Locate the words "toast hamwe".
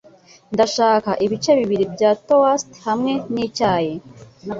2.27-3.13